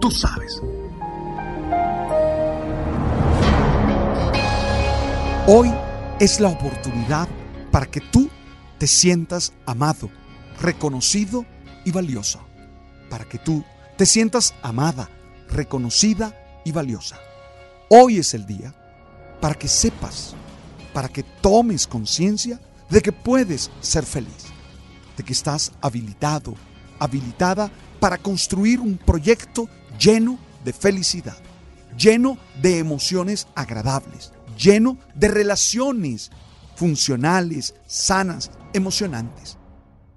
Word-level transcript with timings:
Tú 0.00 0.10
sabes. 0.10 0.62
Hoy 5.46 5.70
es 6.18 6.40
la 6.40 6.48
oportunidad 6.48 7.28
para 7.70 7.86
que 7.86 8.00
tú 8.00 8.30
te 8.78 8.86
sientas 8.86 9.52
amado, 9.66 10.10
reconocido 10.60 11.44
y 11.84 11.90
valioso. 11.90 12.40
Para 13.10 13.24
que 13.24 13.38
tú 13.38 13.62
te 13.98 14.06
sientas 14.06 14.54
amada, 14.62 15.10
reconocida 15.50 16.62
y 16.64 16.72
valiosa. 16.72 17.18
Hoy 17.90 18.18
es 18.18 18.32
el 18.32 18.46
día 18.46 18.74
para 19.40 19.54
que 19.54 19.68
sepas, 19.68 20.34
para 20.94 21.08
que 21.08 21.22
tomes 21.22 21.86
conciencia 21.86 22.58
de 22.88 23.02
que 23.02 23.12
puedes 23.12 23.70
ser 23.80 24.06
feliz, 24.06 24.46
de 25.16 25.24
que 25.24 25.32
estás 25.34 25.72
habilitado, 25.82 26.54
habilitada 26.98 27.70
para 28.00 28.18
construir 28.18 28.80
un 28.80 28.96
proyecto 28.96 29.68
lleno 29.98 30.38
de 30.64 30.72
felicidad, 30.72 31.36
lleno 31.96 32.38
de 32.60 32.78
emociones 32.78 33.46
agradables, 33.54 34.32
lleno 34.56 34.98
de 35.14 35.28
relaciones 35.28 36.30
funcionales, 36.74 37.74
sanas, 37.86 38.50
emocionantes, 38.72 39.58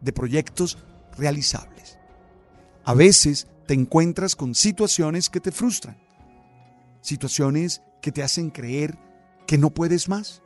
de 0.01 0.13
proyectos 0.13 0.77
realizables. 1.17 1.97
A 2.85 2.93
veces 2.93 3.47
te 3.67 3.73
encuentras 3.73 4.35
con 4.35 4.55
situaciones 4.55 5.29
que 5.29 5.39
te 5.39 5.51
frustran, 5.51 5.97
situaciones 7.01 7.81
que 8.01 8.11
te 8.11 8.23
hacen 8.23 8.49
creer 8.49 8.97
que 9.45 9.57
no 9.57 9.69
puedes 9.69 10.09
más, 10.09 10.41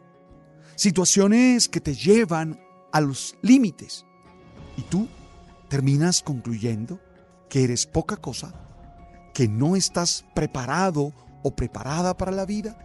situaciones 0.75 1.67
que 1.67 1.81
te 1.81 1.95
llevan 1.95 2.59
a 2.91 3.01
los 3.01 3.35
límites 3.41 4.05
y 4.77 4.83
tú 4.83 5.07
terminas 5.69 6.21
concluyendo 6.21 6.99
que 7.49 7.63
eres 7.63 7.85
poca 7.85 8.17
cosa, 8.17 8.53
que 9.33 9.47
no 9.47 9.75
estás 9.75 10.25
preparado 10.33 11.13
o 11.43 11.55
preparada 11.55 12.17
para 12.17 12.31
la 12.31 12.45
vida 12.45 12.77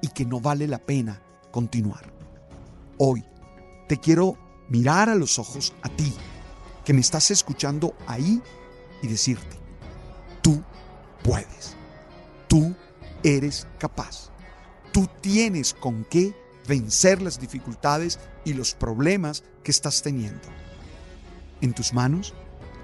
y 0.00 0.08
que 0.08 0.24
no 0.24 0.40
vale 0.40 0.68
la 0.68 0.78
pena 0.78 1.22
continuar. 1.50 2.12
Hoy 2.98 3.24
te 3.88 3.98
quiero 3.98 4.38
mirar 4.68 5.08
a 5.08 5.14
los 5.14 5.38
ojos 5.38 5.72
a 5.82 5.88
ti, 5.88 6.12
que 6.84 6.92
me 6.92 7.00
estás 7.00 7.30
escuchando 7.30 7.94
ahí 8.06 8.42
y 9.02 9.08
decirte, 9.08 9.58
tú 10.42 10.62
puedes, 11.22 11.76
tú 12.48 12.74
eres 13.22 13.66
capaz, 13.78 14.30
tú 14.92 15.08
tienes 15.20 15.74
con 15.74 16.04
qué 16.04 16.34
vencer 16.68 17.20
las 17.22 17.40
dificultades 17.40 18.18
y 18.44 18.54
los 18.54 18.74
problemas 18.74 19.42
que 19.62 19.70
estás 19.70 20.02
teniendo. 20.02 20.48
En 21.60 21.72
tus 21.72 21.92
manos 21.92 22.34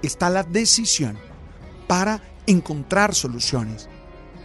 está 0.01 0.29
la 0.29 0.43
decisión 0.43 1.17
para 1.87 2.21
encontrar 2.47 3.13
soluciones 3.15 3.89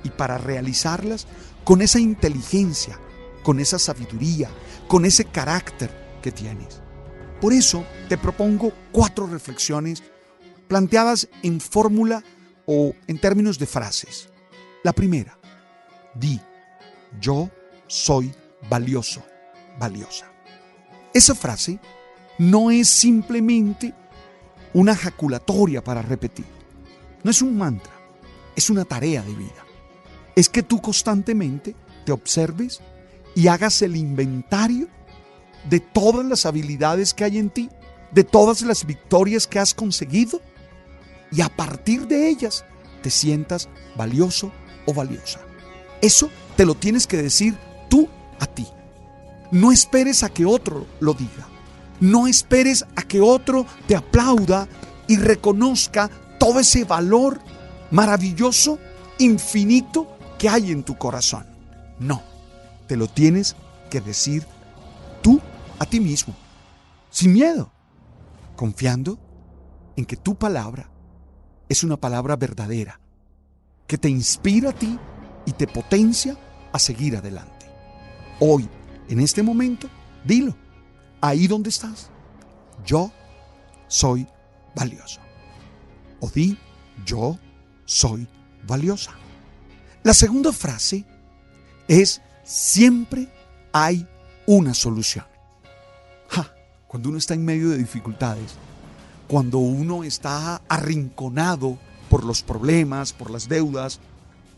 y 0.03 0.11
para 0.11 0.39
realizarlas 0.39 1.27
con 1.65 1.83
esa 1.83 1.99
inteligencia, 1.99 2.99
con 3.43 3.61
esa 3.61 3.79
sabiduría, 3.79 4.51
con 4.89 5.05
ese 5.05 5.25
carácter 5.25 6.19
que 6.23 6.33
tienes. 6.33 6.81
Por 7.41 7.53
eso 7.53 7.85
te 8.09 8.17
propongo 8.17 8.73
cuatro 8.93 9.27
reflexiones 9.27 10.03
planteadas 10.69 11.29
en 11.43 11.61
fórmula 11.61 12.23
o 12.67 12.95
en 13.07 13.19
términos 13.19 13.59
de 13.59 13.67
frases. 13.67 14.29
La 14.83 14.93
primera, 14.93 15.39
di, 16.15 16.41
yo 17.21 17.51
soy 17.87 18.33
valioso, 18.69 19.25
valiosa. 19.79 20.27
Esa 21.13 21.35
frase 21.35 21.79
no 22.39 22.71
es 22.71 22.89
simplemente 22.89 23.95
una 24.79 24.95
jaculatoria 24.95 25.83
para 25.83 26.03
repetir. 26.03 26.47
No 27.23 27.31
es 27.31 27.43
un 27.43 27.57
mantra, 27.57 27.93
es 28.55 28.71
una 28.71 28.85
tarea 28.85 29.23
de 29.23 29.35
vida 29.35 29.67
es 30.37 30.51
que 30.51 30.63
tú 30.63 30.81
constantemente 30.81 31.75
te 32.05 32.13
observes 32.13 32.81
y 33.35 33.49
hagas 33.49 33.83
el 33.83 33.97
inventario 33.97 34.87
de 35.69 35.81
todas 35.81 36.25
las 36.25 36.47
habilidades 36.47 37.15
que 37.15 37.25
hay 37.25 37.39
en 37.39 37.51
ti, 37.51 37.71
de 38.13 38.23
todas 38.23 38.63
las 38.63 38.85
victorias 38.87 39.47
que 39.47 39.59
has 39.59 39.75
conseguido 39.75 40.41
y 41.33 41.41
a 41.41 41.49
partir 41.49 42.07
de 42.07 42.29
ellas 42.29 42.65
te 43.03 43.11
sientas 43.11 43.69
valioso 43.97 44.53
o 44.85 44.95
valiosa. 44.95 45.41
Eso 46.03 46.31
te 46.57 46.67
lo 46.67 46.75
tienes 46.75 47.07
que 47.07 47.17
decir 47.17 47.57
tú 47.89 48.09
a 48.39 48.47
ti. 48.47 48.69
No 49.51 49.73
esperes 49.73 50.23
a 50.23 50.29
que 50.29 50.45
otro 50.45 50.87
lo 51.01 51.15
diga. 51.15 51.49
No 52.01 52.27
esperes 52.27 52.85
a 52.97 53.03
que 53.03 53.21
otro 53.21 53.67
te 53.87 53.97
aplauda 53.97 54.69
y 55.09 55.17
reconozca 55.17 56.11
todo 56.39 56.61
ese 56.61 56.85
valor 56.85 57.41
maravilloso, 57.91 58.79
infinito 59.19 60.17
que 60.39 60.49
hay 60.49 60.71
en 60.71 60.83
tu 60.83 60.97
corazón. 60.97 61.47
No, 61.99 62.23
te 62.87 62.97
lo 62.97 63.07
tienes 63.07 63.57
que 63.91 64.01
decir 64.01 64.47
tú 65.23 65.41
a 65.79 65.87
ti 65.87 66.01
mismo, 66.01 66.35
sin 67.11 67.33
miedo, 67.33 67.71
confiando 68.55 69.19
en 69.97 70.05
que 70.05 70.17
tu 70.17 70.35
palabra 70.35 70.91
es 71.69 71.83
una 71.83 71.97
palabra 71.97 72.37
verdadera, 72.37 73.01
que 73.87 73.99
te 73.99 74.09
inspira 74.09 74.71
a 74.71 74.73
ti 74.73 74.99
y 75.47 75.53
te 75.53 75.67
potencia 75.67 76.37
a 76.73 76.79
seguir 76.79 77.17
adelante. 77.17 77.67
Hoy, 78.41 78.69
en 79.09 79.21
este 79.21 79.43
momento, 79.43 79.89
dilo, 80.25 80.55
ahí 81.21 81.47
donde 81.47 81.71
estás, 81.71 82.11
yo 82.85 83.13
soy 83.89 84.27
valioso. 84.75 85.21
O 86.21 86.31
di, 86.31 86.59
yo 87.05 87.39
soy 87.85 88.27
valiosa. 88.67 89.13
La 90.03 90.15
segunda 90.15 90.53
frase 90.53 91.05
es, 91.89 92.21
siempre 92.45 93.29
hay 93.73 94.07
una 94.47 94.75
solución. 94.75 95.25
cuando 96.87 97.09
uno 97.11 97.19
está 97.19 97.35
en 97.35 97.45
medio 97.45 97.69
de 97.69 97.79
dificultades, 97.79 98.55
cuando 99.29 99.59
uno 99.59 100.05
está 100.05 100.63
arrinconado 100.69 101.79
por 102.09 102.25
los 102.25 102.43
problemas, 102.43 103.13
por 103.13 103.31
las 103.31 103.49
deudas, 103.49 104.01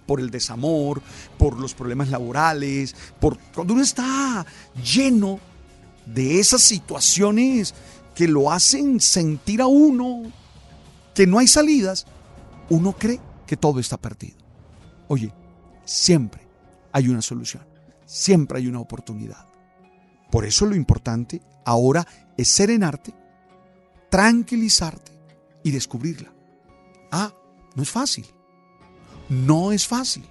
por 0.06 0.20
el 0.20 0.31
desamor, 0.31 1.02
por 1.37 1.58
los 1.58 1.75
problemas 1.75 2.10
laborales, 2.10 2.94
por 3.19 3.38
cuando 3.55 3.75
uno 3.75 3.82
está 3.82 4.46
lleno 4.82 5.40
de 6.14 6.40
esas 6.40 6.62
situaciones 6.62 7.75
que 8.14 8.28
lo 8.28 8.50
hacen 8.50 9.00
sentir 9.00 9.60
a 9.60 9.66
uno 9.66 10.32
que 11.14 11.26
no 11.26 11.38
hay 11.38 11.49
salidas, 11.49 12.06
uno 12.70 12.93
cree 12.93 13.20
que 13.46 13.56
todo 13.56 13.81
está 13.81 13.96
perdido. 13.96 14.37
Oye, 15.08 15.32
siempre 15.84 16.46
hay 16.93 17.08
una 17.08 17.22
solución, 17.22 17.64
siempre 18.05 18.58
hay 18.58 18.66
una 18.66 18.81
oportunidad. 18.81 19.46
Por 20.31 20.44
eso 20.44 20.66
lo 20.66 20.76
importante 20.76 21.43
ahora 21.64 22.06
es 22.37 22.49
serenarte, 22.49 23.14
tranquilizarte 24.10 25.12
y 25.64 25.70
descubrirla. 25.70 26.32
Ah, 27.10 27.32
no 27.75 27.82
es 27.82 27.90
fácil. 27.90 28.26
No 29.28 29.72
es 29.72 29.87
fácil, 29.87 30.25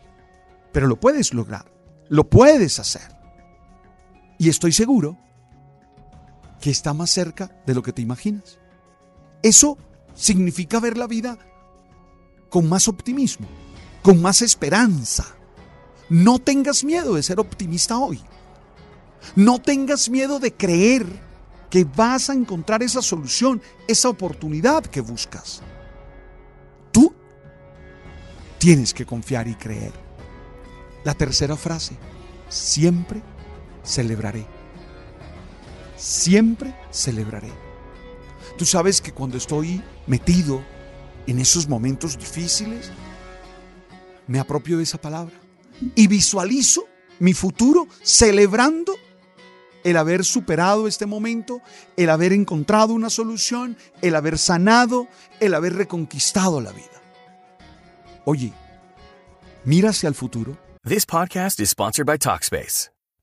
pero 0.71 0.87
lo 0.87 0.99
puedes 0.99 1.33
lograr, 1.33 1.71
lo 2.09 2.27
puedes 2.29 2.79
hacer. 2.79 3.15
Y 4.39 4.49
estoy 4.49 4.71
seguro 4.71 5.17
está 6.71 6.93
más 6.93 7.09
cerca 7.09 7.61
de 7.65 7.73
lo 7.73 7.83
que 7.83 7.93
te 7.93 8.01
imaginas. 8.01 8.59
Eso 9.43 9.77
significa 10.15 10.79
ver 10.79 10.97
la 10.97 11.07
vida 11.07 11.37
con 12.49 12.67
más 12.67 12.87
optimismo, 12.87 13.47
con 14.01 14.21
más 14.21 14.41
esperanza. 14.41 15.25
No 16.09 16.39
tengas 16.39 16.83
miedo 16.83 17.15
de 17.15 17.23
ser 17.23 17.39
optimista 17.39 17.97
hoy. 17.97 18.21
No 19.35 19.59
tengas 19.59 20.09
miedo 20.09 20.39
de 20.39 20.53
creer 20.53 21.05
que 21.69 21.83
vas 21.83 22.29
a 22.29 22.33
encontrar 22.33 22.81
esa 22.81 23.01
solución, 23.01 23.61
esa 23.87 24.09
oportunidad 24.09 24.85
que 24.85 25.01
buscas. 25.01 25.61
Tú 26.91 27.13
tienes 28.57 28.93
que 28.93 29.05
confiar 29.05 29.47
y 29.47 29.55
creer. 29.55 29.91
La 31.03 31.13
tercera 31.13 31.55
frase, 31.55 31.97
siempre 32.49 33.21
celebraré. 33.83 34.56
Siempre 35.97 36.75
celebraré. 36.91 37.51
Tú 38.57 38.65
sabes 38.65 39.01
que 39.01 39.11
cuando 39.11 39.37
estoy 39.37 39.81
metido 40.05 40.63
en 41.25 41.39
esos 41.39 41.67
momentos 41.67 42.17
difíciles, 42.17 42.91
me 44.27 44.39
apropio 44.39 44.77
de 44.77 44.83
esa 44.83 44.99
palabra 44.99 45.35
y 45.95 46.07
visualizo 46.07 46.85
mi 47.19 47.33
futuro 47.33 47.87
celebrando 48.03 48.93
el 49.83 49.97
haber 49.97 50.25
superado 50.25 50.87
este 50.87 51.05
momento, 51.05 51.61
el 51.95 52.09
haber 52.09 52.33
encontrado 52.33 52.93
una 52.93 53.09
solución, 53.09 53.77
el 54.01 54.15
haber 54.15 54.37
sanado, 54.37 55.07
el 55.39 55.53
haber 55.53 55.75
reconquistado 55.75 56.61
la 56.61 56.71
vida. 56.71 57.01
Oye, 58.25 58.53
mira 59.63 59.91
hacia 59.91 60.09
el 60.09 60.15
futuro. 60.15 60.57
This 60.83 61.05
podcast 61.05 61.59
is 61.59 61.69
sponsored 61.69 62.05
by 62.05 62.17
Talkspace. 62.17 62.96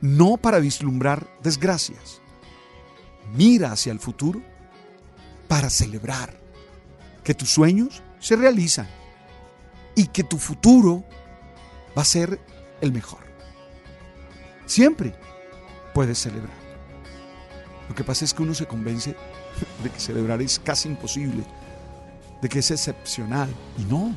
No 0.00 0.36
para 0.36 0.58
vislumbrar 0.58 1.26
desgracias. 1.42 2.20
Mira 3.34 3.72
hacia 3.72 3.92
el 3.92 4.00
futuro 4.00 4.42
para 5.48 5.70
celebrar 5.70 6.38
que 7.24 7.34
tus 7.34 7.50
sueños 7.50 8.02
se 8.20 8.36
realizan 8.36 8.88
y 9.94 10.06
que 10.08 10.22
tu 10.22 10.38
futuro 10.38 11.04
va 11.96 12.02
a 12.02 12.04
ser 12.04 12.40
el 12.80 12.92
mejor. 12.92 13.20
Siempre 14.66 15.14
puedes 15.94 16.18
celebrar. 16.18 16.66
Lo 17.88 17.94
que 17.94 18.04
pasa 18.04 18.24
es 18.24 18.34
que 18.34 18.42
uno 18.42 18.54
se 18.54 18.66
convence 18.66 19.16
de 19.82 19.90
que 19.90 20.00
celebrar 20.00 20.42
es 20.42 20.58
casi 20.58 20.88
imposible, 20.88 21.44
de 22.42 22.48
que 22.48 22.58
es 22.58 22.70
excepcional. 22.70 23.48
Y 23.78 23.84
no, 23.84 24.14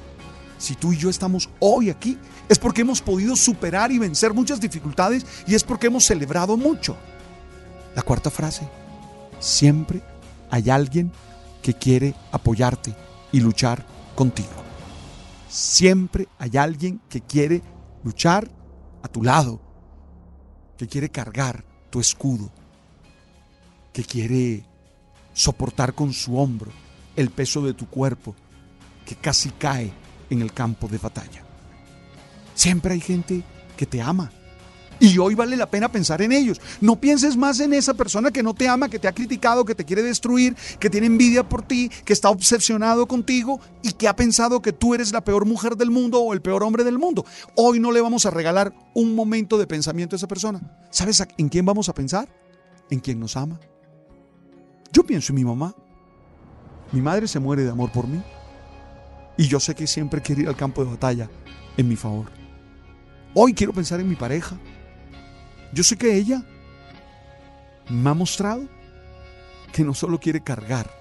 si 0.59 0.75
tú 0.75 0.93
y 0.93 0.97
yo 0.97 1.09
estamos 1.09 1.49
hoy 1.59 1.89
aquí, 1.89 2.19
es 2.47 2.59
porque 2.59 2.81
hemos 2.81 3.01
podido 3.01 3.35
superar 3.35 3.91
y 3.91 3.97
vencer 3.97 4.33
muchas 4.33 4.61
dificultades 4.61 5.25
y 5.47 5.55
es 5.55 5.63
porque 5.63 5.87
hemos 5.87 6.05
celebrado 6.05 6.57
mucho. 6.57 6.95
La 7.95 8.03
cuarta 8.03 8.29
frase, 8.29 8.67
siempre 9.39 10.03
hay 10.51 10.69
alguien 10.69 11.11
que 11.63 11.73
quiere 11.73 12.13
apoyarte 12.31 12.93
y 13.31 13.39
luchar 13.39 13.85
contigo. 14.15 14.49
Siempre 15.49 16.27
hay 16.37 16.57
alguien 16.57 17.01
que 17.09 17.21
quiere 17.21 17.63
luchar 18.03 18.51
a 19.01 19.07
tu 19.07 19.23
lado, 19.23 19.61
que 20.77 20.87
quiere 20.87 21.09
cargar 21.09 21.63
tu 21.89 21.99
escudo, 21.99 22.51
que 23.93 24.03
quiere 24.03 24.65
soportar 25.33 25.93
con 25.93 26.13
su 26.13 26.37
hombro 26.37 26.71
el 27.15 27.29
peso 27.29 27.61
de 27.61 27.73
tu 27.73 27.87
cuerpo 27.87 28.35
que 29.05 29.15
casi 29.15 29.49
cae 29.49 29.91
en 30.29 30.41
el 30.41 30.53
campo 30.53 30.87
de 30.87 30.97
batalla. 30.97 31.43
Siempre 32.55 32.93
hay 32.93 33.01
gente 33.01 33.43
que 33.77 33.85
te 33.85 34.01
ama. 34.01 34.31
Y 34.99 35.17
hoy 35.17 35.33
vale 35.33 35.55
la 35.55 35.69
pena 35.69 35.89
pensar 35.89 36.21
en 36.21 36.33
ellos. 36.33 36.59
No 36.81 36.99
pienses 36.99 37.37
más 37.37 37.61
en 37.61 37.73
esa 37.73 37.93
persona 37.93 38.31
que 38.31 38.43
no 38.43 38.53
te 38.53 38.67
ama, 38.67 38.89
que 38.89 38.99
te 38.99 39.07
ha 39.07 39.13
criticado, 39.13 39.63
que 39.63 39.75
te 39.75 39.85
quiere 39.85 40.03
destruir, 40.03 40.57
que 40.77 40.89
tiene 40.89 41.07
envidia 41.07 41.47
por 41.47 41.61
ti, 41.61 41.89
que 42.03 42.11
está 42.11 42.29
obsesionado 42.29 43.07
contigo 43.07 43.61
y 43.81 43.93
que 43.93 44.09
ha 44.09 44.15
pensado 44.15 44.61
que 44.61 44.73
tú 44.73 44.93
eres 44.93 45.13
la 45.13 45.23
peor 45.23 45.45
mujer 45.45 45.77
del 45.77 45.89
mundo 45.89 46.19
o 46.19 46.33
el 46.33 46.41
peor 46.41 46.63
hombre 46.63 46.83
del 46.83 46.99
mundo. 46.99 47.25
Hoy 47.55 47.79
no 47.79 47.93
le 47.93 48.01
vamos 48.01 48.25
a 48.25 48.29
regalar 48.29 48.73
un 48.93 49.15
momento 49.15 49.57
de 49.57 49.67
pensamiento 49.67 50.15
a 50.15 50.17
esa 50.17 50.27
persona. 50.27 50.59
¿Sabes 50.89 51.23
en 51.37 51.47
quién 51.47 51.65
vamos 51.65 51.87
a 51.87 51.93
pensar? 51.93 52.27
En 52.89 52.99
quien 52.99 53.21
nos 53.21 53.37
ama. 53.37 53.57
Yo 54.91 55.03
pienso 55.03 55.31
en 55.31 55.35
mi 55.37 55.45
mamá. 55.45 55.73
Mi 56.91 57.01
madre 57.01 57.27
se 57.27 57.39
muere 57.39 57.63
de 57.63 57.69
amor 57.69 57.91
por 57.91 58.07
mí. 58.07 58.21
Y 59.39 59.47
yo 59.47 59.61
sé 59.61 59.73
que 59.73 59.87
siempre 59.87 60.21
quiere 60.21 60.41
ir 60.41 60.49
al 60.49 60.57
campo 60.57 60.83
de 60.83 60.91
batalla 60.91 61.29
en 61.77 61.87
mi 61.87 61.95
favor. 61.95 62.29
Hoy 63.33 63.53
quiero 63.53 63.71
pensar 63.71 64.01
en 64.01 64.09
mi 64.09 64.17
pareja. 64.17 64.57
Yo 65.71 65.81
sé 65.81 65.95
que 65.97 66.13
ella 66.13 66.43
me 67.87 68.09
ha 68.09 68.13
mostrado 68.13 68.67
que 69.71 69.85
no 69.85 69.93
solo 69.93 70.19
quiere 70.19 70.43
cargar 70.43 70.91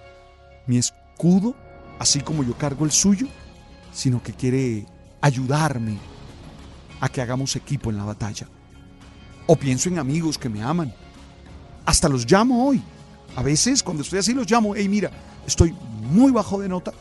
mi 0.68 0.78
escudo, 0.78 1.56
así 1.98 2.20
como 2.20 2.44
yo 2.44 2.56
cargo 2.56 2.84
el 2.84 2.92
suyo, 2.92 3.26
sino 3.92 4.22
que 4.22 4.32
quiere 4.32 4.86
ayudarme 5.20 5.98
a 7.00 7.08
que 7.08 7.20
hagamos 7.20 7.56
equipo 7.56 7.90
en 7.90 7.96
la 7.96 8.04
batalla. 8.04 8.46
O 9.48 9.56
pienso 9.56 9.88
en 9.88 9.98
amigos 9.98 10.38
que 10.38 10.48
me 10.48 10.62
aman. 10.62 10.94
Hasta 11.84 12.08
los 12.08 12.24
llamo 12.30 12.68
hoy. 12.68 12.80
A 13.34 13.42
veces 13.42 13.82
cuando 13.82 14.04
estoy 14.04 14.20
así 14.20 14.32
los 14.32 14.48
llamo, 14.48 14.76
hey 14.76 14.88
mira, 14.88 15.10
estoy 15.44 15.74
muy 16.12 16.30
bajo 16.30 16.60
de 16.60 16.68
nota, 16.68 16.92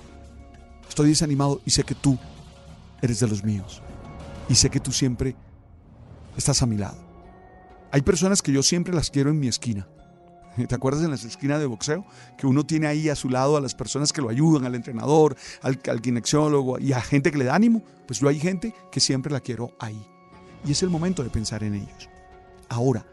estoy 0.98 1.10
desanimado 1.10 1.62
y 1.63 1.70
sé 1.70 1.84
que 1.84 1.94
tú 1.94 2.18
eres 3.04 3.20
de 3.20 3.27
los 3.27 3.44
míos. 3.44 3.84
Y 4.50 4.56
sé 4.56 4.72
que 4.72 4.80
tú 4.80 4.92
siempre 4.92 5.36
estás 6.36 6.63
a 6.63 6.66
mi 6.66 6.75
lado. 6.75 6.98
Hay 7.92 8.01
personas 8.01 8.42
que 8.42 8.51
yo 8.51 8.63
siempre 8.63 8.96
las 8.96 9.12
quiero 9.12 9.30
en 9.30 9.39
mi 9.39 9.48
esquina. 9.48 9.88
¿Te 10.68 10.74
acuerdas 10.74 11.04
en 11.04 11.12
las 11.12 11.24
esquinas 11.24 11.60
de 11.60 11.68
boxeo? 11.68 12.04
Que 12.36 12.48
uno 12.48 12.66
tiene 12.66 12.88
ahí 12.88 13.10
a 13.10 13.16
su 13.16 13.30
lado 13.30 13.58
a 13.58 13.62
las 13.62 13.75
personas 13.75 14.12
que 14.12 14.24
lo 14.24 14.30
ayudan, 14.30 14.66
al 14.66 14.74
entrenador, 14.74 15.38
al, 15.62 15.80
al 15.88 16.01
y 16.82 16.94
a 16.94 17.01
gente 17.01 17.30
que 17.30 17.38
le 17.38 17.46
da 17.46 17.54
ánimo. 17.54 17.84
Pues 18.08 18.20
yo 18.20 18.27
hay 18.27 18.39
gente 18.39 18.74
que 18.92 19.00
siempre 19.00 19.32
la 19.32 19.39
quiero 19.39 19.74
ahí. 19.80 20.04
Y 20.66 20.72
es 20.72 20.82
el 20.82 20.89
momento 20.89 21.24
de 21.24 21.30
pensar 21.30 21.63
en 21.63 21.75
ellos. 21.75 22.10
Ahora, 22.70 23.06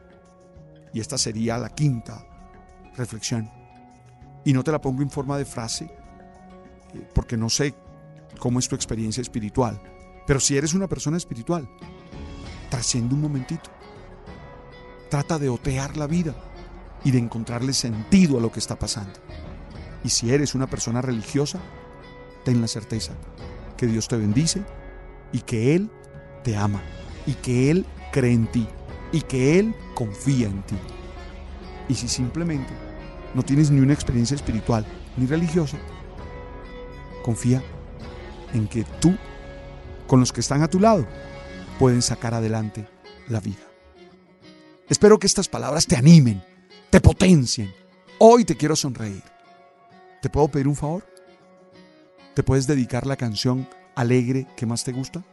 y 0.95 1.01
esta 1.01 1.19
sería 1.19 1.59
la 1.59 1.69
quinta 1.69 2.27
reflexión, 2.97 3.51
y 4.43 4.55
no 4.55 4.65
te 4.65 4.73
la 4.73 4.81
pongo 4.81 5.03
en 5.03 5.11
forma 5.11 5.37
de 5.37 5.45
frase, 5.45 5.91
porque 7.15 7.37
no 7.37 7.49
sé 7.49 7.75
cómo 8.39 8.59
es 8.59 8.69
tu 8.69 8.75
experiencia 8.75 9.21
espiritual, 9.21 9.81
pero 10.27 10.41
si 10.41 10.57
eres 10.57 10.75
una 10.75 10.89
persona 10.89 11.17
espiritual, 11.17 11.69
trasciende 12.71 13.15
un 13.15 13.21
momentito. 13.21 13.71
Trata 15.11 15.39
de 15.39 15.49
otear 15.49 15.97
la 15.97 16.07
vida 16.07 16.35
y 17.05 17.11
de 17.11 17.19
encontrarle 17.19 17.73
sentido 17.73 18.39
a 18.39 18.41
lo 18.41 18.51
que 18.51 18.59
está 18.59 18.79
pasando. 18.79 19.21
Y 20.03 20.09
si 20.09 20.33
eres 20.33 20.55
una 20.55 20.67
persona 20.67 21.01
religiosa, 21.01 21.61
ten 22.45 22.61
la 22.61 22.69
certeza 22.69 23.13
que 23.77 23.87
Dios 23.87 24.09
te 24.09 24.17
bendice 24.17 24.63
y 25.33 25.41
que 25.41 25.75
Él 25.75 25.91
te 26.43 26.57
ama 26.57 26.83
y 27.27 27.35
que 27.35 27.71
Él 27.71 27.87
cree 28.13 28.33
en 28.33 28.47
ti 28.47 28.67
y 29.13 29.21
que 29.23 29.59
Él 29.59 29.75
confía 29.95 30.49
en 30.49 30.63
ti. 30.63 30.77
Y 31.89 31.95
si 31.95 32.09
simplemente 32.09 32.73
no 33.35 33.43
tienes 33.43 33.71
ni 33.71 33.81
una 33.81 33.93
experiencia 33.93 34.35
espiritual 34.35 34.87
ni 35.17 35.27
religiosa, 35.27 35.79
confía 37.25 37.63
en 38.53 38.69
que 38.69 38.85
tú, 39.01 39.17
con 40.07 40.21
los 40.21 40.31
que 40.31 40.41
están 40.41 40.63
a 40.63 40.69
tu 40.69 40.79
lado, 40.79 41.07
pueden 41.79 42.03
sacar 42.03 42.35
adelante 42.35 42.87
la 43.29 43.41
vida. 43.41 43.65
Espero 44.91 45.19
que 45.19 45.27
estas 45.27 45.49
palabras 45.49 45.87
te 45.87 45.97
animen, 45.97 46.45
te 46.91 47.01
potencien. 47.01 47.73
Hoy 48.19 48.45
te 48.45 48.59
quiero 48.59 48.77
sonreír. 48.77 49.23
¿Te 50.21 50.29
puedo 50.29 50.49
pedir 50.49 50.69
un 50.69 50.77
favor? 50.77 51.07
¿Te 52.35 52.43
puedes 52.43 52.67
dedicar 52.67 53.07
la 53.07 53.17
canción 53.17 53.67
alegre 53.95 54.47
que 54.55 54.67
más 54.67 54.85
te 54.85 54.93
gusta? 54.93 55.25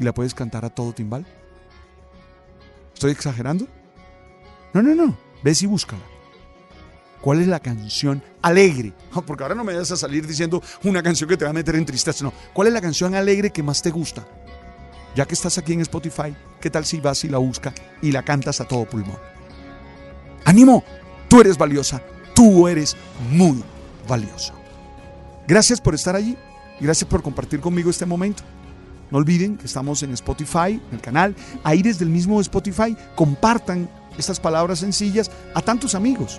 ¿Y 0.00 0.04
la 0.04 0.12
puedes 0.12 0.34
cantar 0.34 0.64
a 0.64 0.70
todo 0.70 0.92
timbal? 0.92 1.24
¿Estoy 2.92 3.12
exagerando? 3.12 3.68
No, 4.72 4.82
no, 4.82 4.96
no. 4.96 5.16
Ves 5.44 5.62
y 5.62 5.66
búscala. 5.66 6.02
¿Cuál 7.24 7.40
es 7.40 7.46
la 7.46 7.58
canción 7.58 8.22
alegre? 8.42 8.92
Porque 9.26 9.42
ahora 9.42 9.54
no 9.54 9.64
me 9.64 9.74
vas 9.74 9.90
a 9.90 9.96
salir 9.96 10.26
diciendo 10.26 10.62
una 10.82 11.02
canción 11.02 11.26
que 11.26 11.38
te 11.38 11.46
va 11.46 11.52
a 11.52 11.54
meter 11.54 11.74
en 11.74 11.86
tristeza. 11.86 12.22
No. 12.22 12.34
¿Cuál 12.52 12.68
es 12.68 12.74
la 12.74 12.82
canción 12.82 13.14
alegre 13.14 13.48
que 13.48 13.62
más 13.62 13.80
te 13.80 13.90
gusta? 13.90 14.26
Ya 15.16 15.24
que 15.24 15.32
estás 15.32 15.56
aquí 15.56 15.72
en 15.72 15.80
Spotify, 15.80 16.36
¿qué 16.60 16.68
tal 16.68 16.84
si 16.84 17.00
vas 17.00 17.24
y 17.24 17.30
la 17.30 17.38
buscas 17.38 17.72
y 18.02 18.12
la 18.12 18.22
cantas 18.22 18.60
a 18.60 18.66
todo 18.66 18.84
pulmón? 18.84 19.16
¡Ánimo! 20.44 20.84
Tú 21.26 21.40
eres 21.40 21.56
valiosa. 21.56 22.02
Tú 22.34 22.68
eres 22.68 22.94
muy 23.30 23.64
valioso. 24.06 24.52
Gracias 25.48 25.80
por 25.80 25.94
estar 25.94 26.14
allí. 26.14 26.36
Gracias 26.78 27.08
por 27.08 27.22
compartir 27.22 27.58
conmigo 27.58 27.88
este 27.88 28.04
momento. 28.04 28.42
No 29.10 29.16
olviden 29.16 29.56
que 29.56 29.64
estamos 29.64 30.02
en 30.02 30.12
Spotify, 30.12 30.78
en 30.88 30.92
el 30.92 31.00
canal. 31.00 31.34
Ahí 31.62 31.80
desde 31.80 32.04
el 32.04 32.10
mismo 32.10 32.38
Spotify 32.42 32.94
compartan 33.16 33.88
estas 34.18 34.38
palabras 34.38 34.80
sencillas 34.80 35.30
a 35.54 35.62
tantos 35.62 35.94
amigos. 35.94 36.38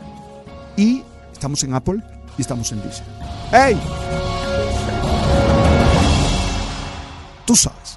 Y 0.77 1.03
estamos 1.31 1.63
en 1.63 1.73
Apple 1.73 2.01
y 2.37 2.41
estamos 2.41 2.71
en 2.71 2.81
Disney. 2.83 3.09
¡Hey! 3.51 3.77
Tú 7.45 7.55
sabes. 7.55 7.94